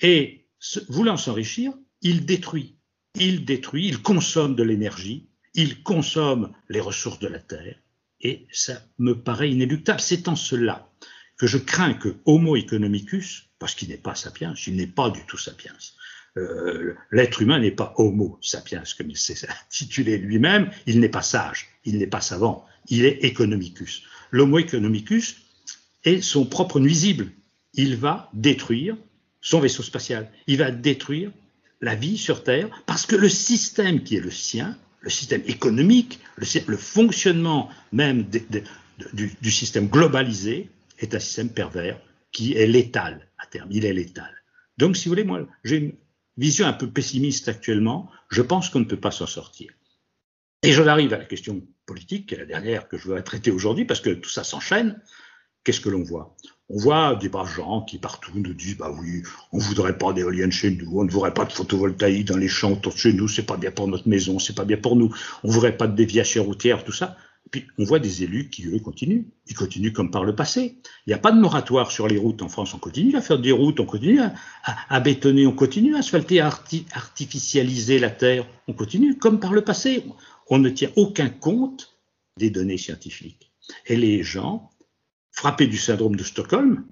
Et 0.00 0.48
voulant 0.88 1.16
s'enrichir, 1.16 1.72
il 2.02 2.26
détruit. 2.26 2.80
Il 3.14 3.44
détruit, 3.44 3.86
il 3.86 4.02
consomme 4.02 4.56
de 4.56 4.64
l'énergie, 4.64 5.28
il 5.54 5.84
consomme 5.84 6.52
les 6.68 6.80
ressources 6.80 7.20
de 7.20 7.28
la 7.28 7.38
terre, 7.38 7.78
et 8.20 8.48
ça 8.50 8.82
me 8.98 9.14
paraît 9.14 9.52
inéluctable. 9.52 10.00
C'est 10.00 10.26
en 10.26 10.34
cela 10.34 10.90
que 11.38 11.46
je 11.46 11.58
crains 11.58 11.94
que 11.94 12.16
Homo 12.24 12.56
economicus, 12.56 13.50
parce 13.60 13.76
qu'il 13.76 13.90
n'est 13.90 13.98
pas 13.98 14.16
sapiens, 14.16 14.54
il 14.66 14.74
n'est 14.74 14.88
pas 14.88 15.10
du 15.10 15.24
tout 15.26 15.38
sapiens, 15.38 15.76
euh, 16.36 16.94
l'être 17.10 17.40
humain 17.42 17.60
n'est 17.60 17.70
pas 17.70 17.94
homo 17.96 18.38
sapiens, 18.42 18.82
comme 18.96 19.10
il 19.10 19.16
s'est 19.16 19.46
intitulé 19.66 20.18
lui-même, 20.18 20.70
il 20.86 21.00
n'est 21.00 21.08
pas 21.08 21.22
sage, 21.22 21.68
il 21.84 21.98
n'est 21.98 22.06
pas 22.06 22.20
savant, 22.20 22.64
il 22.88 23.04
est 23.04 23.24
economicus. 23.24 24.02
L'homo 24.30 24.58
economicus 24.58 25.36
est 26.04 26.20
son 26.20 26.44
propre 26.44 26.80
nuisible. 26.80 27.28
Il 27.74 27.96
va 27.96 28.30
détruire 28.32 28.96
son 29.40 29.60
vaisseau 29.60 29.82
spatial, 29.82 30.30
il 30.46 30.58
va 30.58 30.70
détruire 30.70 31.30
la 31.80 31.94
vie 31.94 32.18
sur 32.18 32.42
Terre, 32.42 32.68
parce 32.86 33.06
que 33.06 33.16
le 33.16 33.28
système 33.28 34.02
qui 34.02 34.16
est 34.16 34.20
le 34.20 34.30
sien, 34.30 34.76
le 35.00 35.10
système 35.10 35.42
économique, 35.46 36.20
le, 36.36 36.76
fonctionnement 36.76 37.70
même 37.92 38.24
du, 39.12 39.30
du 39.40 39.50
système 39.50 39.88
globalisé, 39.88 40.70
est 40.98 41.14
un 41.14 41.18
système 41.18 41.50
pervers 41.50 42.00
qui 42.32 42.54
est 42.54 42.66
létal 42.66 43.28
à 43.38 43.46
terme, 43.46 43.68
il 43.70 43.84
est 43.84 43.92
létal. 43.92 44.30
Donc, 44.78 44.96
si 44.96 45.04
vous 45.04 45.12
voulez, 45.12 45.24
moi, 45.24 45.46
j'ai 45.64 45.76
une 45.76 45.92
vision 46.36 46.66
un 46.66 46.72
peu 46.72 46.90
pessimiste 46.90 47.48
actuellement, 47.48 48.10
je 48.30 48.42
pense 48.42 48.68
qu'on 48.68 48.80
ne 48.80 48.84
peut 48.84 49.00
pas 49.00 49.10
s'en 49.10 49.26
sortir. 49.26 49.72
Et 50.62 50.72
j'en 50.72 50.86
arrive 50.86 51.12
à 51.12 51.18
la 51.18 51.24
question 51.24 51.62
politique, 51.84 52.28
qui 52.28 52.34
est 52.34 52.38
la 52.38 52.46
dernière 52.46 52.88
que 52.88 52.98
je 52.98 53.08
veux 53.08 53.22
traiter 53.22 53.50
aujourd'hui, 53.50 53.84
parce 53.84 54.00
que 54.00 54.10
tout 54.10 54.30
ça 54.30 54.44
s'enchaîne. 54.44 55.00
Qu'est-ce 55.64 55.80
que 55.80 55.88
l'on 55.88 56.02
voit? 56.02 56.36
On 56.68 56.78
voit 56.78 57.16
des 57.16 57.28
braves 57.28 57.54
gens 57.54 57.82
qui 57.82 57.98
partout 57.98 58.32
nous 58.34 58.54
disent 58.54 58.76
bah 58.76 58.90
oui, 58.90 59.22
on 59.52 59.58
voudrait 59.58 59.98
pas 59.98 60.12
d'éoliennes 60.12 60.52
chez 60.52 60.70
nous, 60.70 61.00
on 61.00 61.04
ne 61.04 61.10
voudrait 61.10 61.34
pas 61.34 61.44
de 61.44 61.52
photovoltaïque 61.52 62.26
dans 62.26 62.36
les 62.36 62.48
champs 62.48 62.72
autour 62.72 62.92
de 62.92 62.98
chez 62.98 63.12
nous, 63.12 63.28
c'est 63.28 63.46
pas 63.46 63.56
bien 63.56 63.70
pour 63.70 63.86
notre 63.88 64.08
maison, 64.08 64.38
c'est 64.38 64.54
pas 64.54 64.64
bien 64.64 64.76
pour 64.76 64.96
nous, 64.96 65.14
on 65.44 65.50
voudrait 65.50 65.76
pas 65.76 65.86
de 65.86 65.94
déviation 65.94 66.44
routière, 66.44 66.84
tout 66.84 66.92
ça. 66.92 67.16
Puis 67.50 67.66
on 67.78 67.84
voit 67.84 67.98
des 67.98 68.22
élus 68.22 68.50
qui, 68.50 68.66
eux, 68.66 68.78
continuent. 68.80 69.24
Ils 69.46 69.54
continuent 69.54 69.92
comme 69.92 70.10
par 70.10 70.24
le 70.24 70.34
passé. 70.34 70.78
Il 71.06 71.10
n'y 71.10 71.14
a 71.14 71.18
pas 71.18 71.32
de 71.32 71.40
moratoire 71.40 71.90
sur 71.90 72.08
les 72.08 72.18
routes 72.18 72.42
en 72.42 72.48
France. 72.48 72.74
On 72.74 72.78
continue 72.78 73.16
à 73.16 73.20
faire 73.20 73.38
des 73.38 73.52
routes, 73.52 73.78
on 73.80 73.86
continue 73.86 74.20
à, 74.64 75.00
bétonner, 75.00 75.46
on 75.46 75.52
continue 75.52 75.94
à 75.94 75.98
asphalter, 75.98 76.40
à 76.40 76.46
artificialiser 76.46 77.98
la 77.98 78.10
terre. 78.10 78.46
On 78.66 78.72
continue 78.72 79.16
comme 79.16 79.38
par 79.38 79.52
le 79.52 79.62
passé. 79.62 80.04
On 80.48 80.58
ne 80.58 80.70
tient 80.70 80.90
aucun 80.96 81.28
compte 81.28 81.96
des 82.36 82.50
données 82.50 82.78
scientifiques. 82.78 83.52
Et 83.86 83.96
les 83.96 84.22
gens, 84.22 84.70
frappés 85.30 85.66
du 85.66 85.78
syndrome 85.78 86.16
de 86.16 86.24
Stockholm, 86.24 86.84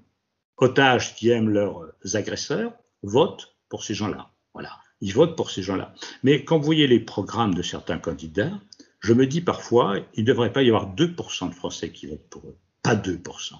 otages 0.57 1.15
qui 1.15 1.29
aiment 1.29 1.49
leurs 1.49 1.93
agresseurs, 2.13 2.73
votent 3.03 3.55
pour 3.69 3.83
ces 3.83 3.93
gens-là. 3.93 4.31
Voilà. 4.53 4.71
Ils 5.01 5.13
votent 5.13 5.35
pour 5.35 5.51
ces 5.51 5.61
gens-là. 5.61 5.93
Mais 6.23 6.45
quand 6.45 6.57
vous 6.57 6.63
voyez 6.63 6.87
les 6.87 6.99
programmes 6.99 7.53
de 7.53 7.61
certains 7.61 7.97
candidats, 7.97 8.59
je 9.05 9.13
me 9.13 9.27
dis 9.27 9.41
parfois, 9.41 9.97
il 10.15 10.23
ne 10.23 10.27
devrait 10.27 10.51
pas 10.51 10.63
y 10.63 10.67
avoir 10.69 10.95
2% 10.95 11.49
de 11.49 11.53
Français 11.53 11.91
qui 11.91 12.07
votent 12.07 12.27
pour 12.31 12.41
eux, 12.47 12.57
pas 12.81 12.95
2%. 12.95 13.53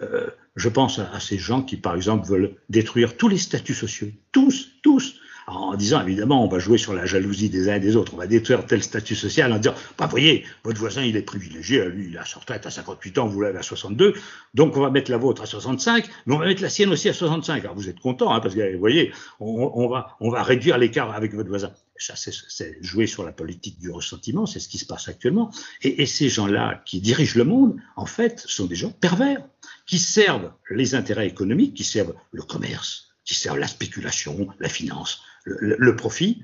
Euh, 0.00 0.28
je 0.54 0.68
pense 0.68 1.00
à, 1.00 1.18
ces 1.18 1.36
gens 1.36 1.62
qui, 1.62 1.76
par 1.76 1.96
exemple, 1.96 2.28
veulent 2.28 2.54
détruire 2.68 3.16
tous 3.16 3.26
les 3.26 3.38
statuts 3.38 3.74
sociaux, 3.74 4.06
tous, 4.30 4.68
tous, 4.82 5.16
en 5.48 5.74
disant 5.74 6.02
évidemment 6.02 6.44
on 6.44 6.48
va 6.48 6.58
jouer 6.58 6.78
sur 6.78 6.92
la 6.92 7.06
jalousie 7.06 7.48
des 7.48 7.68
uns 7.70 7.76
et 7.76 7.80
des 7.80 7.96
autres, 7.96 8.12
on 8.14 8.18
va 8.18 8.26
détruire 8.26 8.66
tel 8.66 8.82
statut 8.82 9.16
social 9.16 9.52
en 9.52 9.58
disant, 9.58 9.74
bah 9.96 10.06
voyez, 10.06 10.44
votre 10.62 10.78
voisin 10.78 11.02
il 11.02 11.16
est 11.16 11.22
privilégié, 11.22 11.84
lui 11.86 12.08
il 12.10 12.18
a 12.18 12.24
sa 12.24 12.38
retraite 12.38 12.66
à 12.66 12.70
58 12.70 13.18
ans, 13.18 13.26
vous 13.26 13.40
l'avez 13.40 13.58
à 13.58 13.62
62, 13.62 14.14
donc 14.54 14.76
on 14.76 14.80
va 14.80 14.90
mettre 14.90 15.10
la 15.10 15.16
vôtre 15.16 15.42
à 15.42 15.46
65, 15.46 16.08
mais 16.26 16.34
on 16.34 16.38
va 16.38 16.46
mettre 16.46 16.62
la 16.62 16.68
sienne 16.68 16.90
aussi 16.90 17.08
à 17.08 17.14
65. 17.14 17.64
Alors 17.64 17.74
vous 17.74 17.88
êtes 17.88 17.98
content, 17.98 18.32
hein, 18.32 18.40
parce 18.40 18.54
que 18.54 18.72
vous 18.74 18.78
voyez, 18.78 19.10
on, 19.40 19.88
va, 19.88 20.16
on 20.20 20.30
va 20.30 20.42
réduire 20.42 20.78
l'écart 20.78 21.12
avec 21.14 21.34
votre 21.34 21.48
voisin. 21.48 21.72
Ça, 21.98 22.14
c'est 22.16 22.82
jouer 22.82 23.06
sur 23.06 23.24
la 23.24 23.32
politique 23.32 23.78
du 23.78 23.90
ressentiment, 23.90 24.46
c'est 24.46 24.60
ce 24.60 24.68
qui 24.68 24.78
se 24.78 24.86
passe 24.86 25.08
actuellement. 25.08 25.50
Et, 25.82 26.06
ces 26.06 26.28
gens-là 26.28 26.82
qui 26.86 27.00
dirigent 27.00 27.36
le 27.36 27.44
monde, 27.44 27.76
en 27.96 28.06
fait, 28.06 28.40
sont 28.46 28.66
des 28.66 28.76
gens 28.76 28.90
pervers, 28.90 29.44
qui 29.86 29.98
servent 29.98 30.52
les 30.70 30.94
intérêts 30.94 31.26
économiques, 31.26 31.74
qui 31.74 31.84
servent 31.84 32.14
le 32.32 32.42
commerce, 32.42 33.08
qui 33.24 33.34
servent 33.34 33.58
la 33.58 33.66
spéculation, 33.66 34.48
la 34.60 34.68
finance, 34.68 35.22
le, 35.44 35.96
profit 35.96 36.42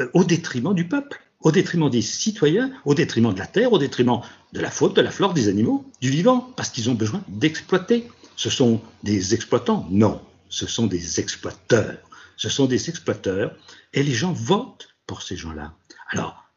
euh, 0.00 0.08
au 0.14 0.24
détriment 0.24 0.74
du 0.74 0.88
peuple, 0.88 1.22
au 1.40 1.52
détriment 1.52 1.90
des 1.90 2.02
citoyens, 2.02 2.72
au 2.84 2.94
détriment 2.94 3.32
de 3.32 3.38
la 3.38 3.46
terre, 3.46 3.72
au 3.72 3.78
détriment 3.78 4.22
de 4.52 4.60
la 4.60 4.70
faune, 4.70 4.92
de 4.92 5.02
la 5.02 5.10
flore, 5.10 5.34
des 5.34 5.48
animaux, 5.48 5.84
du 6.00 6.10
vivant, 6.10 6.52
parce 6.56 6.70
qu'ils 6.70 6.90
ont 6.90 6.94
besoin 6.94 7.22
d'exploiter. 7.28 8.08
Ce 8.36 8.50
sont 8.50 8.80
des 9.02 9.34
exploitants? 9.34 9.86
Non, 9.90 10.20
ce 10.48 10.66
sont 10.66 10.86
des 10.86 11.20
exploiteurs. 11.20 11.98
Ce 12.36 12.48
sont 12.48 12.66
des 12.66 12.90
exploiteurs 12.90 13.56
et 13.92 14.02
les 14.02 14.12
gens 14.12 14.32
votent 14.32 14.95
pour 15.06 15.22
ces 15.22 15.36
gens-là. 15.36 15.74
Alors, 16.10 16.50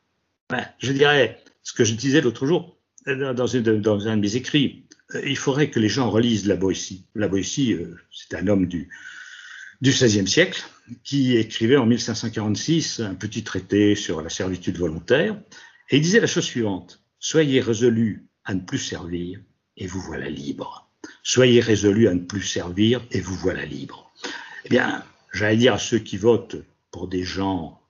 je 0.80 0.92
dirais 0.92 1.42
ce 1.64 1.74
que 1.74 1.84
je 1.84 1.94
disais 1.94 2.22
l'autre 2.22 2.46
jour 2.46 2.78
euh, 3.08 3.34
dans, 3.34 3.56
un 3.56 4.16
de 4.18 4.22
mes 4.22 4.36
écrits, 4.36 4.86
euh, 5.16 5.22
il 5.26 5.38
faudrait 5.38 5.70
que 5.70 5.80
les 5.80 5.90
gens 5.90 6.10
relisent 6.10 6.48
la 6.48 6.56
Boétie. 6.56 7.06
La 7.16 7.28
Boétie, 7.28 7.76
c'est 8.12 8.36
un 8.36 8.48
homme 8.48 8.68
du, 8.68 8.90
du 9.82 9.92
XVIe 9.92 10.28
siècle, 10.28 10.64
qui 11.04 11.38
écrivait 11.38 11.78
en 11.78 11.86
1546 11.86 13.00
un 13.02 13.16
petit 13.16 13.44
traité 13.44 13.96
sur 13.96 14.22
la 14.22 14.30
servitude 14.30 14.78
volontaire, 14.78 15.40
et 15.90 15.98
il 15.98 16.02
disait 16.02 16.20
la 16.20 16.28
chose 16.28 16.46
suivante 16.46 17.02
Soyez 17.20 17.60
résolus 17.60 18.28
à 18.46 18.54
ne 18.54 18.62
plus 18.62 18.78
servir, 18.78 19.40
et 19.78 19.88
vous 19.88 20.02
voilà 20.02 20.30
libre. 20.30 20.90
Soyez 21.24 21.60
résolus 21.60 22.08
à 22.08 22.14
ne 22.14 22.20
plus 22.20 22.42
servir, 22.42 23.06
et 23.12 23.22
vous 23.22 23.36
voilà 23.36 23.66
libre. 23.66 24.12
Eh 24.66 24.70
bien, 24.70 25.04
j'allais 25.34 25.58
dire 25.58 25.74
à 25.74 25.80
ceux 25.80 26.00
qui 26.00 26.18
votent 26.18 26.58
pour 26.92 27.08
des 27.08 27.24
gens 27.24 27.82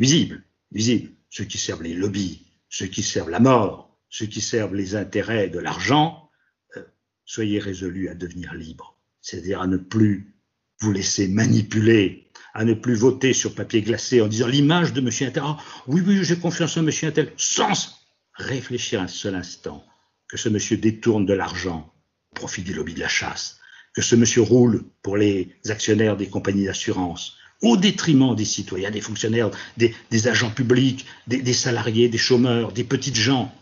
visibles, 0.00 0.42
visibles, 0.72 1.12
ceux 1.28 1.44
qui 1.44 1.58
servent 1.58 1.82
les 1.82 1.94
lobbies, 1.94 2.46
ceux 2.68 2.86
qui 2.86 3.02
servent 3.02 3.30
la 3.30 3.38
mort, 3.38 3.96
ceux 4.08 4.26
qui 4.26 4.40
servent 4.40 4.74
les 4.74 4.96
intérêts 4.96 5.48
de 5.48 5.60
l'argent, 5.60 6.30
euh, 6.76 6.82
soyez 7.24 7.60
résolus 7.60 8.08
à 8.08 8.14
devenir 8.14 8.54
libres, 8.54 8.98
c'est-à-dire 9.20 9.60
à 9.60 9.66
ne 9.68 9.76
plus 9.76 10.34
vous 10.80 10.90
laissez 10.90 11.28
manipuler 11.28 12.30
à 12.54 12.64
ne 12.64 12.74
plus 12.74 12.94
voter 12.94 13.32
sur 13.32 13.54
papier 13.54 13.82
glacé 13.82 14.20
en 14.20 14.26
disant 14.26 14.48
l'image 14.48 14.92
de 14.92 15.00
monsieur 15.00 15.28
Intel. 15.28 15.42
Ah, 15.46 15.58
oui, 15.86 16.02
oui, 16.04 16.24
j'ai 16.24 16.38
confiance 16.38 16.76
en 16.76 16.82
monsieur 16.82 17.08
Intel, 17.08 17.32
sans 17.36 18.00
réfléchir 18.34 19.00
un 19.00 19.06
seul 19.06 19.34
instant 19.34 19.84
que 20.28 20.36
ce 20.36 20.48
monsieur 20.48 20.76
détourne 20.76 21.26
de 21.26 21.34
l'argent 21.34 21.92
au 22.32 22.34
profit 22.34 22.62
des 22.62 22.72
lobbies 22.72 22.94
de 22.94 23.00
la 23.00 23.08
chasse, 23.08 23.60
que 23.94 24.02
ce 24.02 24.16
monsieur 24.16 24.42
roule 24.42 24.84
pour 25.02 25.16
les 25.16 25.54
actionnaires 25.68 26.16
des 26.16 26.28
compagnies 26.28 26.64
d'assurance, 26.64 27.36
au 27.62 27.76
détriment 27.76 28.34
des 28.34 28.44
citoyens, 28.44 28.90
des 28.90 29.00
fonctionnaires, 29.00 29.50
des, 29.76 30.28
agents 30.28 30.50
publics, 30.50 31.06
des, 31.26 31.52
salariés, 31.52 32.08
des 32.08 32.18
chômeurs, 32.18 32.72
des 32.72 32.84
petites 32.84 33.16
gens. 33.16 33.54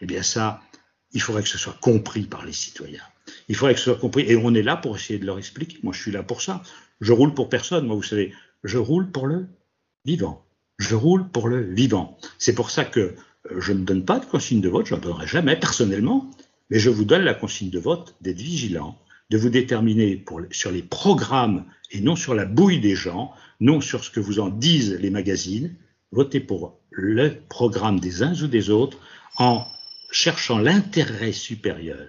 Eh 0.00 0.06
bien 0.06 0.22
ça, 0.22 0.62
il 1.12 1.20
faudrait 1.20 1.42
que 1.42 1.48
ce 1.48 1.58
soit 1.58 1.76
compris 1.80 2.22
par 2.22 2.44
les 2.44 2.52
citoyens. 2.52 3.02
Il 3.48 3.56
faudrait 3.56 3.74
que 3.74 3.80
ce 3.80 3.86
soit 3.86 3.98
compris. 3.98 4.24
Et 4.28 4.36
on 4.36 4.54
est 4.54 4.62
là 4.62 4.76
pour 4.76 4.96
essayer 4.96 5.18
de 5.18 5.26
leur 5.26 5.38
expliquer. 5.38 5.78
Moi, 5.82 5.92
je 5.92 6.00
suis 6.00 6.10
là 6.10 6.22
pour 6.22 6.42
ça. 6.42 6.62
Je 7.00 7.12
roule 7.12 7.34
pour 7.34 7.48
personne. 7.48 7.86
Moi, 7.86 7.96
vous 7.96 8.02
savez, 8.02 8.32
je 8.64 8.78
roule 8.78 9.10
pour 9.10 9.26
le 9.26 9.46
vivant. 10.04 10.44
Je 10.78 10.94
roule 10.94 11.28
pour 11.28 11.48
le 11.48 11.60
vivant. 11.60 12.18
C'est 12.38 12.54
pour 12.54 12.70
ça 12.70 12.84
que 12.84 13.00
euh, 13.00 13.14
je 13.60 13.72
ne 13.72 13.84
donne 13.84 14.04
pas 14.04 14.18
de 14.18 14.24
consigne 14.24 14.60
de 14.60 14.68
vote. 14.68 14.86
Je 14.86 14.94
n'en 14.94 15.00
donnerai 15.00 15.26
jamais 15.26 15.56
personnellement. 15.56 16.30
Mais 16.70 16.78
je 16.78 16.90
vous 16.90 17.04
donne 17.04 17.22
la 17.22 17.34
consigne 17.34 17.70
de 17.70 17.78
vote 17.78 18.14
d'être 18.22 18.40
vigilant, 18.40 18.98
de 19.32 19.38
vous 19.38 19.48
déterminer 19.48 20.22
sur 20.50 20.70
les 20.70 20.82
programmes 20.82 21.64
et 21.90 22.02
non 22.02 22.16
sur 22.16 22.34
la 22.34 22.44
bouille 22.44 22.80
des 22.80 22.94
gens, 22.94 23.32
non 23.60 23.80
sur 23.80 24.04
ce 24.04 24.10
que 24.10 24.20
vous 24.20 24.40
en 24.40 24.50
disent 24.50 24.92
les 25.00 25.08
magazines. 25.08 25.74
Votez 26.10 26.38
pour 26.38 26.78
le 26.90 27.38
programme 27.48 27.98
des 27.98 28.22
uns 28.22 28.34
ou 28.42 28.46
des 28.46 28.68
autres 28.68 28.98
en 29.38 29.66
cherchant 30.10 30.58
l'intérêt 30.58 31.32
supérieur 31.32 32.08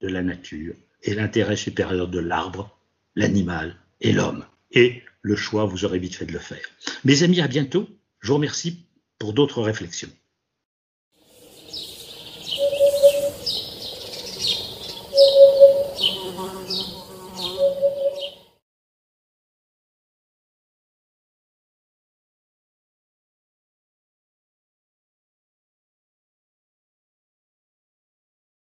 de 0.00 0.08
la 0.08 0.22
nature 0.22 0.74
et 1.02 1.14
l'intérêt 1.14 1.56
supérieur 1.56 2.08
de 2.08 2.20
l'arbre, 2.20 2.74
l'animal 3.16 3.76
et 4.00 4.14
l'homme. 4.14 4.46
Et 4.70 5.02
le 5.20 5.36
choix, 5.36 5.66
vous 5.66 5.84
aurez 5.84 5.98
vite 5.98 6.14
fait 6.14 6.24
de 6.24 6.32
le 6.32 6.38
faire. 6.38 6.64
Mes 7.04 7.22
amis, 7.22 7.42
à 7.42 7.48
bientôt. 7.48 7.86
Je 8.20 8.28
vous 8.28 8.36
remercie 8.36 8.86
pour 9.18 9.34
d'autres 9.34 9.60
réflexions. 9.60 10.08